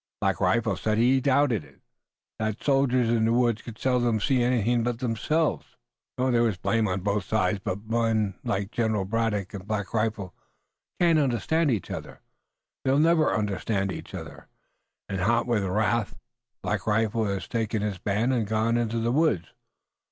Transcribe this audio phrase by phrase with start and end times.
[0.19, 1.79] Black Rifle said he doubted it,
[2.39, 5.75] that soldiers in the woods could seldom see anything but themselves.
[6.17, 10.33] There was blame on both sides, but men like General Braddock and Black Rifle
[10.99, 12.21] can't understand each other,
[12.83, 14.47] they'll never understand each other,
[15.07, 16.17] and, hot with wrath
[16.63, 19.49] Black Rifle has taken his band and gone into the woods.